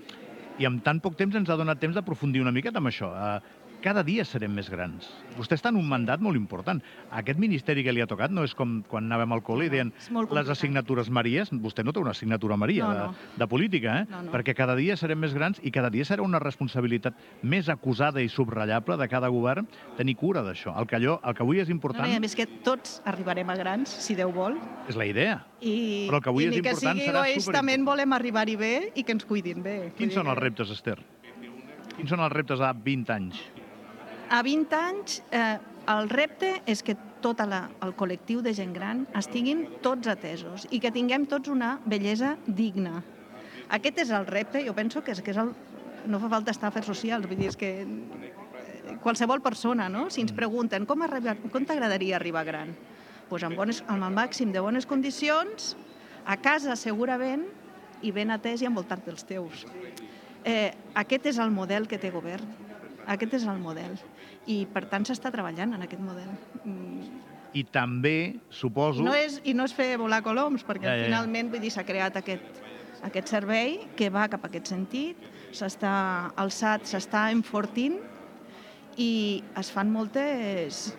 I 0.61 0.67
amb 0.69 0.83
tan 0.85 1.01
poc 1.03 1.17
temps 1.19 1.37
ens 1.39 1.51
ha 1.51 1.59
donat 1.59 1.81
temps 1.83 1.97
d'aprofundir 1.97 2.43
una 2.43 2.55
miqueta 2.55 2.81
amb 2.83 2.91
això. 2.91 3.11
Uh, 3.11 3.61
cada 3.81 4.03
dia 4.05 4.25
serem 4.29 4.53
més 4.55 4.69
grans. 4.71 5.07
Vostè 5.39 5.57
està 5.57 5.71
en 5.73 5.79
un 5.81 5.87
mandat 5.89 6.21
molt 6.21 6.37
important. 6.37 6.81
Aquest 7.17 7.39
ministeri 7.41 7.83
que 7.87 7.93
li 7.95 8.03
ha 8.05 8.07
tocat 8.11 8.31
no 8.33 8.45
és 8.45 8.53
com 8.55 8.81
quan 8.89 9.07
anàvem 9.09 9.33
al 9.33 9.43
col·le 9.47 9.67
i 9.69 9.73
deien 9.73 9.93
les 10.37 10.51
assignatures 10.53 11.09
Maries. 11.11 11.51
Vostè 11.65 11.85
no 11.85 11.93
té 11.97 12.01
una 12.03 12.13
assignatura 12.13 12.57
Maria 12.61 12.85
No, 12.87 12.93
de, 12.93 13.07
no. 13.07 13.37
de 13.41 13.49
política, 13.49 13.99
eh? 14.03 14.07
No, 14.11 14.23
no. 14.27 14.33
Perquè 14.35 14.55
cada 14.57 14.75
dia 14.77 14.97
serem 15.01 15.19
més 15.25 15.33
grans 15.37 15.61
i 15.65 15.71
cada 15.73 15.91
dia 15.91 16.05
serà 16.05 16.23
una 16.25 16.39
responsabilitat 16.43 17.15
més 17.43 17.69
acusada 17.73 18.21
i 18.23 18.29
subratllable 18.29 18.97
de 19.01 19.09
cada 19.09 19.29
govern 19.33 19.69
tenir 19.97 20.17
cura 20.17 20.43
d'això. 20.47 20.75
El, 20.81 20.87
que 20.91 20.97
allò, 21.01 21.19
el 21.25 21.35
que 21.35 21.43
avui 21.47 21.61
és 21.61 21.69
No, 21.71 21.77
important 21.79 22.07
no, 22.07 22.13
I 22.13 22.17
a 22.19 22.21
més 22.21 22.35
que 22.37 22.47
tots 22.67 23.01
arribarem 23.05 23.49
a 23.51 23.57
grans, 23.57 23.89
si 23.91 24.15
Déu 24.19 24.33
vol, 24.33 24.59
és 24.89 24.97
la 24.97 25.07
idea. 25.07 25.39
i, 25.61 26.07
Però 26.09 26.19
el 26.19 26.23
que 26.23 26.31
avui 26.33 26.45
i 26.45 26.49
és 26.49 26.57
ni 26.57 26.61
que 26.63 26.71
important 26.75 26.99
sigui 26.99 27.09
serà 27.09 27.25
egoistament 27.31 27.85
volem 27.87 28.13
arribar-hi 28.13 28.57
bé 28.61 28.75
i 28.95 29.03
que 29.05 29.13
ens 29.17 29.25
cuidin 29.25 29.63
bé. 29.63 29.93
Quins 29.97 30.13
són 30.15 30.29
els 30.29 30.39
reptes, 30.39 30.71
Esther? 30.71 30.99
Quins 31.97 32.09
són 32.11 32.21
els 32.25 32.33
reptes 32.33 32.61
a 32.61 32.73
20 32.73 33.13
anys? 33.13 33.41
A 34.31 34.45
20 34.47 34.77
anys, 34.79 35.23
eh, 35.35 35.59
el 35.91 36.09
repte 36.09 36.53
és 36.71 36.85
que 36.87 36.95
tot 37.21 37.41
la, 37.51 37.65
el 37.83 37.91
col·lectiu 37.99 38.39
de 38.47 38.53
gent 38.55 38.71
gran 38.71 39.03
estiguin 39.19 39.65
tots 39.83 40.07
atesos 40.07 40.69
i 40.71 40.79
que 40.79 40.93
tinguem 40.95 41.25
tots 41.27 41.51
una 41.51 41.73
bellesa 41.83 42.37
digna. 42.47 43.03
Aquest 43.75 43.99
és 44.05 44.13
el 44.15 44.29
repte, 44.31 44.63
jo 44.63 44.75
penso 44.75 45.03
que 45.03 45.17
és, 45.17 45.23
que 45.23 45.35
és 45.35 45.41
el... 45.43 45.51
No 46.07 46.21
fa 46.23 46.31
falta 46.33 46.55
estar 46.55 46.69
a 46.69 46.71
afers 46.71 46.87
socials, 46.89 47.27
vull 47.27 47.43
dir, 47.43 47.51
és 47.51 47.59
que 47.59 47.73
eh, 47.83 48.95
qualsevol 49.03 49.43
persona, 49.43 49.89
no? 49.91 50.07
si 50.15 50.23
ens 50.23 50.33
pregunten 50.33 50.87
com, 50.87 51.03
arribar, 51.03 51.35
com 51.51 51.67
t'agradaria 51.67 52.15
arribar 52.17 52.47
gran, 52.47 52.71
pues 53.29 53.43
amb, 53.45 53.59
bones, 53.59 53.83
amb 53.91 54.07
el 54.07 54.15
màxim 54.15 54.55
de 54.55 54.63
bones 54.63 54.87
condicions, 54.87 55.75
a 56.23 56.39
casa 56.39 56.79
segurament, 56.79 57.49
i 58.07 58.15
ben 58.15 58.31
atès 58.31 58.63
i 58.63 58.71
envoltat 58.71 59.03
dels 59.05 59.27
teus. 59.27 59.67
Eh, 60.47 60.71
aquest 61.03 61.33
és 61.35 61.43
el 61.43 61.51
model 61.51 61.91
que 61.91 61.99
té 61.99 62.15
govern. 62.15 62.47
Aquest 63.11 63.41
és 63.41 63.45
el 63.51 63.59
model. 63.59 63.99
I, 64.51 64.65
per 64.73 64.87
tant, 64.91 65.07
s'està 65.07 65.31
treballant 65.33 65.77
en 65.77 65.87
aquest 65.87 66.03
model. 66.03 66.31
Mm, 66.65 67.21
I 67.55 67.65
també, 67.75 68.17
suposo... 68.55 69.05
No 69.07 69.15
és, 69.17 69.41
I 69.45 69.55
no 69.55 69.67
és 69.69 69.75
fer 69.75 69.93
volar 70.01 70.21
coloms, 70.27 70.65
perquè 70.67 70.87
Ja, 70.87 70.95
ja, 70.97 71.05
ja. 71.05 71.11
finalment 71.11 71.51
vull 71.53 71.63
dir, 71.63 71.73
s'ha 71.75 71.87
creat 71.87 72.19
aquest, 72.21 72.63
aquest 73.07 73.33
servei 73.33 73.79
que 73.99 74.11
va 74.13 74.29
cap 74.31 74.45
a 74.45 74.51
aquest 74.51 74.71
sentit, 74.73 75.29
s'està 75.57 75.95
el 76.39 76.53
SAT 76.55 76.87
s'està 76.91 77.29
enfortint 77.35 77.99
i 79.01 79.13
es 79.59 79.71
fan 79.75 79.91
moltes... 79.93 80.91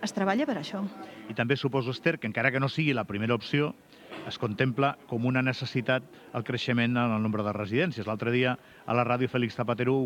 Es 0.00 0.14
treballa 0.16 0.46
per 0.48 0.56
això. 0.56 0.80
I 1.28 1.34
també 1.36 1.58
suposo, 1.60 1.92
Esther, 1.92 2.16
que 2.18 2.26
encara 2.26 2.50
que 2.50 2.60
no 2.60 2.70
sigui 2.72 2.94
la 2.96 3.04
primera 3.04 3.36
opció, 3.36 3.74
es 4.28 4.38
contempla 4.40 4.94
com 5.10 5.26
una 5.28 5.42
necessitat 5.44 6.06
el 6.32 6.44
creixement 6.44 6.96
en 6.96 7.12
el 7.12 7.22
nombre 7.22 7.44
de 7.44 7.52
residències. 7.52 8.06
L'altre 8.08 8.32
dia 8.32 8.54
a 8.56 8.96
la 8.96 9.04
ràdio 9.04 9.28
Félix 9.28 9.58
Zapatero 9.60 9.98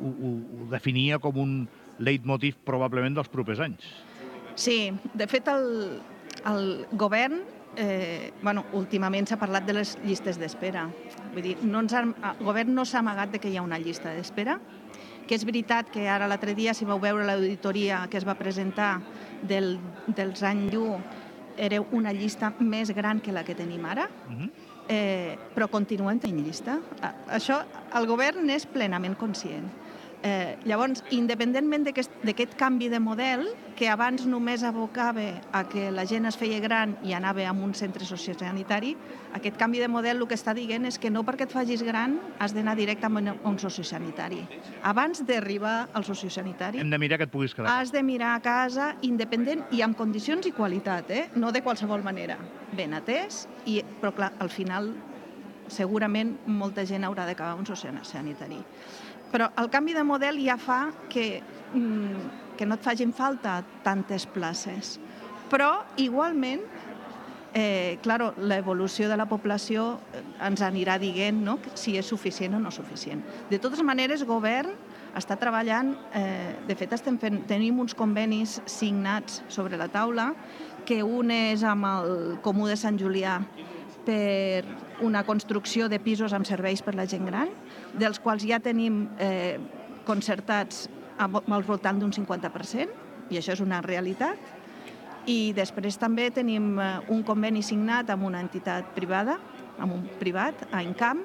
ho, 0.00 0.10
ho, 0.10 0.32
ho, 0.34 0.66
definia 0.72 1.18
com 1.18 1.38
un 1.40 1.54
leitmotiv 2.00 2.56
probablement 2.64 3.16
dels 3.16 3.28
propers 3.28 3.60
anys. 3.60 3.86
Sí, 4.58 4.92
de 5.14 5.26
fet, 5.30 5.48
el, 5.48 6.00
el 6.48 6.86
govern, 6.98 7.40
eh, 7.76 8.32
bueno, 8.42 8.64
últimament 8.76 9.28
s'ha 9.28 9.38
parlat 9.40 9.66
de 9.68 9.76
les 9.76 9.96
llistes 10.04 10.40
d'espera. 10.40 10.88
Vull 11.34 11.44
dir, 11.44 11.56
no 11.62 11.84
ens 11.84 11.94
ha, 11.94 12.04
el 12.04 12.44
govern 12.44 12.74
no 12.74 12.84
s'ha 12.84 13.00
amagat 13.04 13.36
de 13.36 13.40
que 13.42 13.52
hi 13.52 13.58
ha 13.60 13.64
una 13.64 13.78
llista 13.78 14.14
d'espera, 14.16 14.58
que 15.28 15.38
és 15.38 15.46
veritat 15.46 15.92
que 15.94 16.08
ara 16.10 16.26
l'altre 16.26 16.56
dia, 16.58 16.74
si 16.74 16.88
vau 16.88 16.98
veure 16.98 17.26
l'auditoria 17.26 18.06
que 18.10 18.18
es 18.18 18.26
va 18.26 18.34
presentar 18.34 18.96
del, 19.46 19.76
dels 20.08 20.42
anys 20.42 20.72
llu, 20.74 20.96
era 21.60 21.80
una 21.92 22.12
llista 22.16 22.50
més 22.58 22.90
gran 22.96 23.20
que 23.20 23.32
la 23.32 23.44
que 23.44 23.54
tenim 23.54 23.84
ara, 23.86 24.08
Uh 24.28 24.32
-huh. 24.32 24.50
Eh, 24.90 25.36
però 25.54 25.68
continuem 25.70 26.18
tenint 26.22 26.46
llista. 26.46 26.78
Això 27.30 27.60
el 27.98 28.08
govern 28.10 28.44
n'és 28.48 28.66
plenament 28.68 29.16
conscient. 29.18 29.70
Eh, 30.22 30.58
llavors, 30.68 31.00
independentment 31.16 31.86
d'aquest 31.86 32.56
canvi 32.60 32.90
de 32.92 32.98
model, 33.00 33.46
que 33.78 33.88
abans 33.88 34.26
només 34.28 34.60
abocava 34.68 35.30
a 35.56 35.62
que 35.64 35.86
la 35.88 36.04
gent 36.04 36.28
es 36.28 36.36
feia 36.36 36.58
gran 36.60 36.92
i 37.06 37.14
anava 37.16 37.46
a 37.48 37.54
un 37.56 37.72
centre 37.72 38.04
sociosanitari, 38.04 38.92
aquest 39.32 39.56
canvi 39.56 39.80
de 39.80 39.88
model 39.88 40.20
el 40.20 40.28
que 40.28 40.36
està 40.36 40.52
dient 40.52 40.84
és 40.84 40.98
que 41.00 41.08
no 41.08 41.24
perquè 41.24 41.46
et 41.48 41.54
facis 41.54 41.80
gran 41.86 42.18
has 42.38 42.52
d'anar 42.52 42.76
directament 42.76 43.32
a 43.32 43.36
un 43.48 43.56
sociosanitari. 43.62 44.42
Abans 44.84 45.24
d'arribar 45.24 45.88
al 45.94 46.04
sociosanitari, 46.04 46.80
Hem 46.80 46.90
de 46.92 46.98
mirar 46.98 47.16
que 47.16 47.24
et 47.24 47.32
puguis 47.32 47.54
quedar. 47.54 47.80
Has 47.80 47.92
de 47.92 48.02
mirar 48.02 48.34
a 48.34 48.42
casa 48.44 48.94
independent 49.00 49.64
i 49.72 49.80
amb 49.80 49.96
condicions 49.96 50.44
i 50.46 50.52
qualitat, 50.52 51.10
eh? 51.10 51.28
no 51.36 51.52
de 51.52 51.62
qualsevol 51.62 52.04
manera. 52.04 52.36
Ben 52.76 52.92
atès, 52.92 53.46
i, 53.64 53.80
però 54.00 54.12
clar, 54.12 54.34
al 54.38 54.52
final 54.52 54.92
segurament 55.70 56.34
molta 56.46 56.84
gent 56.84 57.06
haurà 57.06 57.24
d'acabar 57.28 57.56
un 57.56 57.64
sociosanitari. 57.66 58.58
Però 59.30 59.50
el 59.62 59.70
canvi 59.70 59.94
de 59.94 60.04
model 60.06 60.40
ja 60.42 60.56
fa 60.58 60.90
que, 61.08 61.42
mm, 61.74 62.56
que 62.58 62.66
no 62.66 62.74
et 62.74 62.82
facin 62.82 63.12
falta 63.12 63.62
tantes 63.84 64.26
places. 64.26 64.98
Però, 65.50 65.84
igualment, 65.96 66.62
eh, 67.54 67.98
claro, 68.02 68.34
l'evolució 68.38 69.08
de 69.08 69.16
la 69.16 69.26
població 69.26 69.98
eh, 70.12 70.22
ens 70.46 70.62
anirà 70.62 70.98
dient 70.98 71.42
no? 71.44 71.58
si 71.74 71.96
és 71.98 72.06
suficient 72.06 72.54
o 72.54 72.60
no 72.62 72.70
suficient. 72.70 73.22
De 73.50 73.58
totes 73.58 73.82
maneres, 73.82 74.24
govern 74.24 74.74
està 75.16 75.36
treballant, 75.38 75.96
eh, 76.14 76.54
de 76.66 76.76
fet 76.78 76.92
estem 76.94 77.18
fent, 77.18 77.42
tenim 77.50 77.80
uns 77.82 77.94
convenis 77.94 78.60
signats 78.66 79.42
sobre 79.48 79.76
la 79.76 79.88
taula, 79.88 80.32
que 80.86 81.02
un 81.02 81.30
és 81.30 81.62
amb 81.66 81.86
el 81.86 82.38
Comú 82.42 82.66
de 82.70 82.76
Sant 82.78 82.98
Julià 82.98 83.40
per 84.06 84.64
una 85.04 85.24
construcció 85.24 85.88
de 85.88 86.00
pisos 86.02 86.32
amb 86.36 86.48
serveis 86.48 86.82
per 86.82 86.94
la 86.98 87.06
gent 87.08 87.26
gran, 87.28 87.52
dels 87.98 88.20
quals 88.22 88.46
ja 88.46 88.60
tenim 88.62 89.04
eh, 89.18 89.58
concertats 90.06 90.88
al 91.20 91.64
voltant 91.66 92.00
d'un 92.00 92.12
50%, 92.14 92.96
i 93.30 93.38
això 93.38 93.54
és 93.54 93.62
una 93.62 93.80
realitat, 93.84 94.38
i 95.28 95.52
després 95.56 95.98
també 96.00 96.30
tenim 96.32 96.72
eh, 96.80 96.92
un 97.12 97.22
conveni 97.26 97.62
signat 97.62 98.10
amb 98.10 98.24
una 98.28 98.40
entitat 98.40 98.94
privada, 98.96 99.38
amb 99.80 99.96
un 99.96 100.06
privat, 100.20 100.66
a 100.72 100.82
Encamp, 100.84 101.24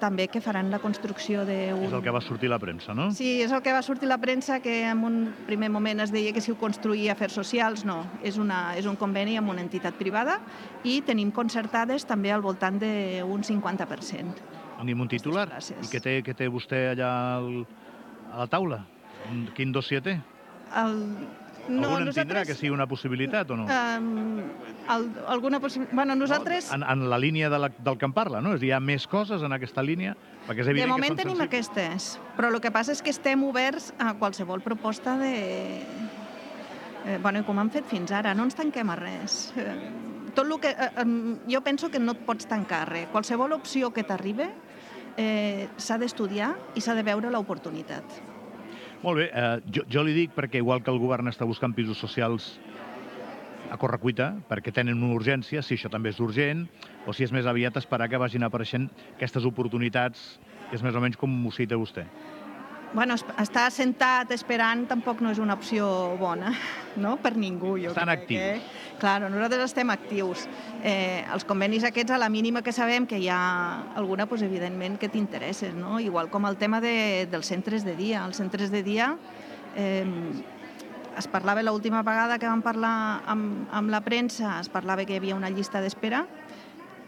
també 0.00 0.26
que 0.32 0.40
faran 0.42 0.70
la 0.72 0.80
construcció 0.82 1.44
d'un... 1.46 1.84
És 1.86 1.94
el 1.94 2.02
que 2.04 2.14
va 2.14 2.22
sortir 2.24 2.50
la 2.50 2.58
premsa, 2.62 2.94
no? 2.96 3.10
Sí, 3.16 3.36
és 3.44 3.52
el 3.52 3.62
que 3.64 3.74
va 3.76 3.82
sortir 3.86 4.08
la 4.10 4.18
premsa, 4.22 4.60
que 4.64 4.80
en 4.88 5.04
un 5.06 5.18
primer 5.46 5.70
moment 5.70 6.02
es 6.02 6.12
deia 6.14 6.32
que 6.34 6.42
si 6.42 6.54
ho 6.54 6.58
construïa 6.58 7.14
afers 7.14 7.36
socials, 7.38 7.84
no. 7.88 8.00
És, 8.26 8.40
una, 8.40 8.74
és 8.80 8.88
un 8.90 8.98
conveni 9.00 9.36
amb 9.38 9.52
una 9.52 9.62
entitat 9.64 9.98
privada 10.00 10.40
i 10.84 11.00
tenim 11.06 11.30
concertades 11.36 12.08
també 12.08 12.32
al 12.32 12.42
voltant 12.44 12.80
d'un 12.80 13.44
50%. 13.46 14.48
Tenim 14.80 15.04
un 15.04 15.12
titular. 15.12 15.46
I 15.60 15.92
què 15.92 16.00
té, 16.00 16.16
què 16.24 16.34
té 16.36 16.48
vostè 16.48 16.86
allà 16.94 17.12
al, 17.36 17.50
a 18.32 18.42
la 18.42 18.48
taula? 18.50 18.80
Quin 19.56 19.72
dossier 19.76 20.00
té? 20.02 20.16
El... 20.80 20.96
No, 21.70 21.92
Algun 21.94 22.10
entendrà 22.10 22.42
que 22.44 22.54
sigui 22.58 22.72
una 22.74 22.86
possibilitat 22.90 23.50
o 23.54 23.56
no? 23.60 23.66
Um, 23.70 24.40
el, 24.90 25.04
alguna 25.30 25.60
possibilitat... 25.62 25.94
Bueno, 25.94 26.16
nosaltres... 26.18 26.70
En, 26.74 26.82
en 26.82 27.04
la 27.10 27.18
línia 27.22 27.50
de 27.52 27.60
la, 27.62 27.70
del 27.70 27.98
que 27.98 28.08
em 28.08 28.14
parla, 28.16 28.40
no? 28.42 28.54
És 28.56 28.60
dir, 28.60 28.72
Hi 28.72 28.76
ha 28.76 28.80
més 28.82 29.06
coses 29.10 29.42
en 29.46 29.54
aquesta 29.54 29.84
línia? 29.86 30.16
Perquè 30.48 30.64
és 30.64 30.70
De 30.70 30.74
evident 30.74 30.90
moment 30.90 31.14
que 31.14 31.22
tenim 31.22 31.38
sensibles. 31.38 31.70
aquestes, 31.70 32.08
però 32.36 32.50
el 32.50 32.60
que 32.62 32.72
passa 32.74 32.92
és 32.96 33.02
que 33.02 33.14
estem 33.14 33.42
oberts 33.46 33.92
a 33.98 34.12
qualsevol 34.18 34.62
proposta 34.66 35.16
de... 35.20 35.34
Eh, 37.06 37.18
bueno, 37.22 37.44
com 37.46 37.58
han 37.58 37.70
fet 37.72 37.86
fins 37.88 38.10
ara, 38.12 38.34
no 38.36 38.44
ens 38.44 38.58
tanquem 38.58 38.90
a 38.92 38.96
res. 38.98 39.52
Eh, 39.56 39.76
tot 40.34 40.44
el 40.46 40.58
que... 40.60 40.74
Eh, 40.74 41.06
jo 41.50 41.62
penso 41.66 41.90
que 41.90 42.02
no 42.02 42.12
et 42.18 42.26
pots 42.26 42.46
tancar 42.50 42.84
res. 42.90 43.08
Qualsevol 43.14 43.54
opció 43.56 43.92
que 43.94 44.04
t'arribe 44.04 44.50
eh, 45.16 45.68
s'ha 45.76 45.98
d'estudiar 45.98 46.52
i 46.76 46.82
s'ha 46.84 46.94
de 46.98 47.06
veure 47.06 47.30
l'oportunitat. 47.32 48.04
Molt 49.00 49.16
bé, 49.16 49.30
eh, 49.32 49.60
jo, 49.72 49.86
jo 49.88 50.02
li 50.04 50.12
dic 50.12 50.34
perquè 50.36 50.60
igual 50.60 50.82
que 50.84 50.92
el 50.92 50.98
govern 51.00 51.30
està 51.30 51.46
buscant 51.48 51.72
pisos 51.72 51.96
socials 52.02 52.50
a 53.72 53.78
correcuita, 53.80 54.34
perquè 54.50 54.74
tenen 54.76 55.00
una 55.00 55.16
urgència, 55.16 55.62
si 55.64 55.78
això 55.78 55.88
també 55.88 56.12
és 56.12 56.20
urgent, 56.20 56.66
o 57.08 57.14
si 57.16 57.24
és 57.24 57.32
més 57.32 57.48
aviat 57.48 57.78
esperar 57.80 58.10
que 58.12 58.20
vagin 58.20 58.44
apareixent 58.44 58.90
aquestes 59.14 59.46
oportunitats, 59.48 60.34
que 60.68 60.76
és 60.76 60.84
més 60.84 60.96
o 60.96 61.00
menys 61.00 61.16
com 61.16 61.32
ho 61.46 61.54
cita 61.54 61.80
vostè. 61.80 62.04
Bueno, 62.92 63.14
es- 63.14 63.24
estar 63.38 63.70
sentat 63.70 64.32
esperant 64.34 64.88
tampoc 64.90 65.20
no 65.22 65.30
és 65.30 65.38
una 65.38 65.54
opció 65.54 65.86
bona, 66.18 66.50
no?, 67.02 67.16
per 67.22 67.36
ningú. 67.38 67.76
Jo 67.78 67.92
Estan 67.92 68.08
crec, 68.10 68.22
actius. 68.24 68.42
Eh? 68.42 68.96
Claro, 69.00 69.28
nosaltres 69.30 69.62
estem 69.70 69.90
actius. 69.94 70.48
Eh, 70.82 71.22
els 71.32 71.44
convenis 71.46 71.84
aquests, 71.86 72.10
a 72.12 72.18
la 72.18 72.28
mínima 72.28 72.62
que 72.66 72.72
sabem 72.74 73.06
que 73.06 73.20
hi 73.22 73.28
ha 73.30 73.94
alguna, 73.94 74.26
doncs, 74.26 74.42
evidentment, 74.42 74.98
que 74.98 75.08
t'interesses, 75.08 75.72
no? 75.74 76.00
Igual 76.02 76.30
com 76.34 76.46
el 76.50 76.58
tema 76.58 76.80
de, 76.82 77.28
dels 77.30 77.46
centres 77.46 77.84
de 77.86 77.94
dia. 77.96 78.24
Els 78.26 78.36
centres 78.42 78.72
de 78.74 78.82
dia 78.82 79.14
eh, 79.76 80.04
es 81.16 81.28
parlava 81.30 81.62
l'última 81.62 82.02
vegada 82.02 82.38
que 82.42 82.48
vam 82.50 82.60
parlar 82.62 83.22
amb, 83.30 83.68
amb 83.70 83.90
la 83.94 84.02
premsa, 84.02 84.58
es 84.60 84.68
parlava 84.68 85.06
que 85.06 85.14
hi 85.14 85.22
havia 85.22 85.38
una 85.38 85.50
llista 85.50 85.80
d'espera, 85.80 86.26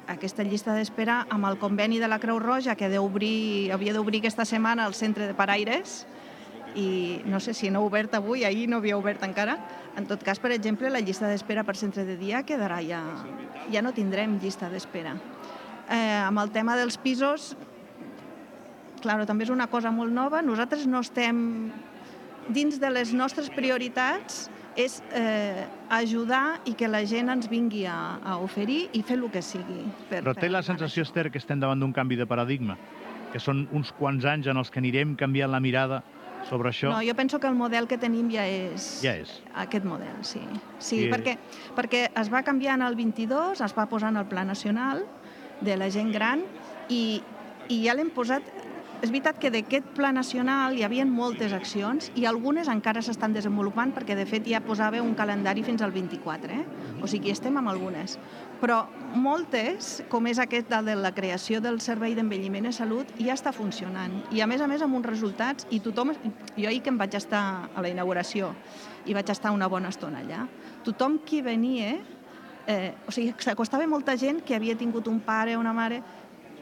aquesta 0.09 0.43
llista 0.43 0.75
d'espera 0.75 1.27
amb 1.31 1.47
el 1.47 1.59
conveni 1.61 2.01
de 2.03 2.09
la 2.11 2.19
Creu 2.19 2.41
Roja 2.43 2.75
que 2.75 2.89
d'obrir, 2.91 3.71
havia 3.73 3.95
d'obrir 3.95 4.23
aquesta 4.23 4.45
setmana 4.49 4.87
el 4.87 4.95
centre 4.99 5.29
de 5.29 5.35
paraires 5.35 6.03
i 6.75 7.21
no 7.29 7.41
sé 7.41 7.55
si 7.55 7.71
no 7.71 7.81
ha 7.81 7.87
obert 7.87 8.15
avui, 8.17 8.45
ahir 8.45 8.69
no 8.69 8.79
havia 8.81 8.97
obert 8.97 9.23
encara. 9.23 9.59
En 9.97 10.07
tot 10.09 10.23
cas, 10.25 10.41
per 10.41 10.53
exemple, 10.55 10.91
la 10.91 11.03
llista 11.05 11.29
d'espera 11.29 11.65
per 11.69 11.77
centre 11.77 12.07
de 12.09 12.17
dia 12.17 12.43
quedarà 12.49 12.81
ja... 12.87 13.03
Ja 13.71 13.83
no 13.85 13.93
tindrem 13.95 14.39
llista 14.43 14.71
d'espera. 14.73 15.15
Eh, 15.93 16.19
amb 16.25 16.41
el 16.43 16.51
tema 16.51 16.75
dels 16.77 16.97
pisos, 16.99 17.53
claro, 19.05 19.27
també 19.29 19.45
és 19.45 19.53
una 19.53 19.69
cosa 19.71 19.93
molt 19.95 20.13
nova. 20.13 20.43
Nosaltres 20.43 20.87
no 20.87 21.05
estem... 21.05 21.71
Dins 22.43 22.81
de 22.83 22.89
les 22.91 23.13
nostres 23.15 23.47
prioritats 23.55 24.49
és 24.77 25.03
eh, 25.13 25.67
ajudar 25.93 26.61
i 26.65 26.73
que 26.79 26.89
la 26.89 27.03
gent 27.09 27.29
ens 27.33 27.49
vingui 27.51 27.85
a, 27.87 28.19
a 28.25 28.39
oferir 28.41 28.87
i 28.97 29.03
fer 29.05 29.19
el 29.19 29.27
que 29.31 29.43
sigui. 29.45 29.85
Per, 30.09 30.23
Però 30.23 30.35
té 30.39 30.49
la 30.49 30.63
sensació. 30.65 31.05
Esther, 31.05 31.31
que 31.31 31.39
estem 31.43 31.61
davant 31.61 31.81
d'un 31.81 31.93
canvi 31.93 32.17
de 32.17 32.27
paradigma, 32.27 32.79
que 33.33 33.41
són 33.41 33.67
uns 33.73 33.93
quants 33.97 34.25
anys 34.29 34.49
en 34.49 34.57
els 34.61 34.71
que 34.73 34.81
anirem 34.81 35.15
canviant 35.21 35.53
la 35.53 35.61
mirada 35.61 36.03
sobre 36.49 36.73
això. 36.73 36.91
No, 36.91 37.03
jo 37.07 37.15
penso 37.15 37.39
que 37.39 37.47
el 37.47 37.55
model 37.55 37.87
que 37.89 37.99
tenim 38.01 38.31
ja 38.33 38.47
és... 38.49 38.89
Ja 39.05 39.15
és. 39.21 39.37
Aquest 39.63 39.85
model, 39.87 40.17
sí. 40.27 40.41
Sí, 40.83 41.05
I- 41.07 41.11
perquè, 41.13 41.37
perquè 41.77 42.07
es 42.19 42.33
va 42.33 42.43
canviar 42.43 42.75
en 42.81 42.87
el 42.89 42.97
22, 42.99 43.61
es 43.63 43.77
va 43.79 43.87
posar 43.91 44.11
en 44.11 44.19
el 44.23 44.27
Pla 44.27 44.45
Nacional 44.45 45.05
de 45.61 45.77
la 45.77 45.89
gent 45.95 46.11
gran 46.13 46.43
i, 46.89 47.21
i 47.69 47.83
ja 47.85 47.95
l'hem 47.95 48.11
posat... 48.11 48.43
És 49.03 49.11
veritat 49.11 49.41
que 49.43 49.51
d'aquest 49.51 49.89
Pla 49.97 50.13
Nacional 50.15 50.77
hi 50.79 50.85
havia 50.87 51.03
moltes 51.03 51.51
accions 51.57 52.13
i 52.15 52.23
algunes 52.31 52.69
encara 52.71 53.01
s'estan 53.03 53.33
desenvolupant 53.35 53.91
perquè, 53.97 54.15
de 54.15 54.27
fet, 54.31 54.47
ja 54.47 54.61
posava 54.63 55.01
un 55.03 55.17
calendari 55.19 55.65
fins 55.67 55.83
al 55.83 55.91
24, 55.91 56.55
eh? 56.55 57.01
O 57.03 57.11
sigui, 57.11 57.33
estem 57.35 57.59
amb 57.59 57.73
algunes. 57.73 58.15
Però 58.61 58.85
moltes, 59.19 60.05
com 60.13 60.31
és 60.31 60.39
aquest 60.39 60.71
de 60.71 60.95
la 60.95 61.11
creació 61.17 61.59
del 61.59 61.81
Servei 61.83 62.15
d'Envelliment 62.15 62.71
i 62.71 62.75
Salut, 62.79 63.11
ja 63.19 63.35
està 63.35 63.51
funcionant. 63.51 64.21
I, 64.31 64.39
a 64.39 64.47
més 64.47 64.63
a 64.63 64.71
més, 64.71 64.87
amb 64.87 64.95
uns 65.01 65.11
resultats, 65.11 65.67
i 65.75 65.83
tothom... 65.83 66.15
Jo 66.55 66.71
ahir 66.71 66.85
que 66.87 66.95
em 66.95 67.03
vaig 67.03 67.19
estar 67.19 67.43
a 67.75 67.83
la 67.83 67.91
inauguració 67.91 68.55
i 69.11 69.19
vaig 69.19 69.35
estar 69.35 69.51
una 69.51 69.67
bona 69.67 69.91
estona 69.91 70.23
allà, 70.23 70.47
tothom 70.87 71.19
qui 71.27 71.43
venia, 71.43 71.97
eh, 72.71 72.93
o 73.09 73.11
sigui, 73.11 73.35
s'acostava 73.43 73.91
molta 73.91 74.15
gent 74.15 74.45
que 74.47 74.55
havia 74.55 74.79
tingut 74.79 75.11
un 75.11 75.19
pare 75.27 75.57
o 75.57 75.61
una 75.61 75.75
mare 75.75 76.05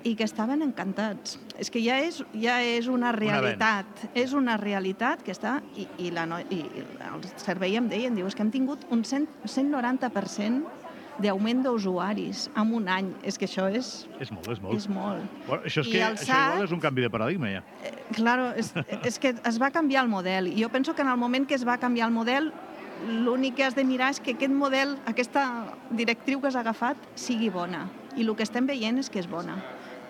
i 0.05 0.15
que 0.17 0.25
estaven 0.25 0.63
encantats. 0.65 1.39
És 1.61 1.71
que 1.71 1.83
ja 1.85 1.99
és, 2.01 2.23
ja 2.41 2.61
és 2.65 2.89
una 2.89 3.13
realitat, 3.13 4.07
és 4.15 4.33
una 4.37 4.57
realitat 4.61 5.23
que 5.23 5.33
està... 5.35 5.59
I, 5.77 5.87
i, 5.99 6.11
la, 6.15 6.27
no- 6.27 6.41
i, 6.51 6.61
el 7.11 7.25
servei 7.41 7.77
em 7.77 7.89
deien, 7.91 8.17
diu, 8.17 8.29
és 8.31 8.37
que 8.37 8.43
hem 8.45 8.53
tingut 8.55 8.87
un 8.91 9.05
100, 9.05 9.29
190% 9.45 10.63
d'augment 11.21 11.61
d'usuaris 11.67 12.47
en 12.57 12.73
un 12.77 12.89
any. 12.89 13.11
És 13.27 13.37
que 13.37 13.45
això 13.45 13.67
és, 13.69 14.07
És 14.23 14.31
molt, 14.33 14.49
és 14.49 14.63
molt. 14.63 14.77
és 14.79 14.89
molt. 14.89 15.39
Bueno, 15.47 15.63
això, 15.69 15.85
és 15.85 15.91
I 15.91 15.93
que, 15.93 16.03
el 16.07 16.17
això 16.17 16.33
igual 16.33 16.57
SAT 16.57 16.65
és 16.65 16.73
un 16.73 16.81
canvi 16.81 17.05
de 17.05 17.11
paradigma, 17.13 17.51
ja. 17.53 17.63
Claro, 18.17 18.51
és, 18.57 18.73
és 19.05 19.19
que 19.21 19.35
es 19.37 19.61
va 19.61 19.71
canviar 19.75 20.07
el 20.07 20.11
model. 20.13 20.49
I 20.49 20.63
jo 20.63 20.71
penso 20.73 20.95
que 20.95 21.03
en 21.03 21.13
el 21.13 21.21
moment 21.21 21.47
que 21.47 21.59
es 21.59 21.67
va 21.67 21.77
canviar 21.79 22.09
el 22.09 22.15
model, 22.15 22.53
l'únic 23.09 23.57
que 23.57 23.65
has 23.65 23.77
de 23.77 23.85
mirar 23.85 24.11
és 24.15 24.21
que 24.21 24.35
aquest 24.37 24.53
model, 24.53 24.97
aquesta 25.09 25.45
directriu 25.91 26.41
que 26.41 26.49
has 26.49 26.57
agafat, 26.57 26.97
sigui 27.17 27.49
bona. 27.53 27.87
I 28.17 28.25
el 28.25 28.35
que 28.37 28.45
estem 28.45 28.67
veient 28.67 28.99
és 29.01 29.11
que 29.13 29.21
és 29.21 29.29
bona. 29.29 29.59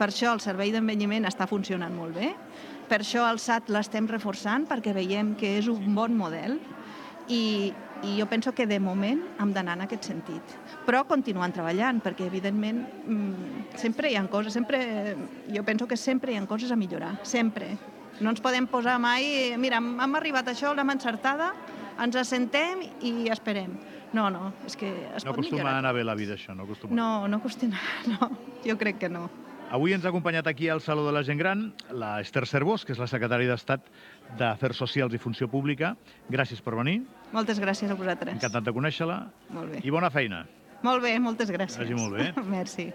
Per 0.01 0.09
això 0.09 0.33
el 0.33 0.41
servei 0.41 0.73
d'envelliment 0.73 1.29
està 1.29 1.45
funcionant 1.45 1.93
molt 1.93 2.17
bé, 2.17 2.31
per 2.89 3.03
això 3.03 3.27
el 3.29 3.39
SAT 3.39 3.69
l'estem 3.71 4.09
reforçant, 4.09 4.65
perquè 4.67 4.95
veiem 4.97 5.35
que 5.39 5.59
és 5.59 5.69
un 5.69 5.93
bon 5.95 6.17
model 6.17 6.57
i, 7.29 7.71
i 8.03 8.15
jo 8.17 8.27
penso 8.27 8.55
que 8.57 8.67
de 8.67 8.81
moment 8.81 9.21
hem 9.39 9.53
d'anar 9.53 9.77
en 9.77 9.85
aquest 9.85 10.09
sentit. 10.09 10.57
Però 10.87 11.05
continuant 11.07 11.53
treballant, 11.55 12.01
perquè 12.03 12.27
evidentment 12.27 12.81
mm, 13.05 13.77
sempre 13.79 14.11
hi 14.11 14.17
ha 14.17 14.25
coses, 14.33 14.57
sempre, 14.57 14.81
jo 15.53 15.63
penso 15.69 15.87
que 15.87 16.01
sempre 16.01 16.33
hi 16.33 16.41
ha 16.41 16.47
coses 16.49 16.73
a 16.73 16.79
millorar, 16.81 17.19
sempre. 17.23 17.77
No 18.21 18.33
ens 18.33 18.41
podem 18.43 18.67
posar 18.69 18.97
mai, 19.01 19.53
mira, 19.61 19.79
hem 19.79 20.17
arribat 20.19 20.49
a 20.49 20.57
això, 20.57 20.73
l'hem 20.75 20.91
encertada, 20.97 21.53
ens 22.01 22.17
assentem 22.17 22.83
i 23.05 23.29
esperem. 23.31 23.77
No, 24.17 24.27
no, 24.33 24.49
és 24.67 24.75
que 24.75 24.89
es 25.15 25.23
No 25.23 25.31
pot 25.31 25.45
acostuma 25.45 25.61
a 25.61 25.61
millorar. 25.61 25.77
anar 25.85 25.95
bé 25.95 26.03
la 26.09 26.17
vida, 26.19 26.35
això, 26.35 26.57
no 26.57 26.67
acostuma. 26.67 26.97
No, 26.97 27.29
no 27.29 27.39
acostuma, 27.39 27.79
no, 28.17 28.33
jo 28.65 28.81
crec 28.81 28.99
que 29.05 29.13
no. 29.13 29.29
Avui 29.71 29.93
ens 29.95 30.05
ha 30.05 30.11
acompanyat 30.11 30.49
aquí 30.51 30.69
al 30.69 30.81
Saló 30.83 31.05
de 31.07 31.13
la 31.15 31.23
Gent 31.23 31.39
Gran 31.39 31.61
la 31.95 32.17
Esther 32.21 32.43
Cervós, 32.51 32.83
que 32.85 32.91
és 32.93 32.99
la 32.99 33.07
secretària 33.11 33.53
d'Estat 33.53 33.85
d'Afers 34.39 34.81
Socials 34.83 35.15
i 35.15 35.21
Funció 35.23 35.47
Pública. 35.53 35.93
Gràcies 36.31 36.63
per 36.65 36.75
venir, 36.75 37.01
Moltes 37.33 37.61
gràcies 37.63 37.91
a 37.91 37.95
vosaltres. 37.95 38.35
encantat 38.35 38.65
de 38.67 38.73
conèixer-la 38.75 39.21
Molt 39.55 39.71
bé. 39.77 39.81
i 39.87 39.91
bona 39.95 40.11
feina. 40.11 40.45
Molt 40.83 41.03
bé, 41.05 41.13
moltes 41.21 41.51
gràcies. 41.53 41.79
Vagi 41.79 41.95
molt 41.95 42.17
bé. 42.17 42.33
Merci. 42.57 42.89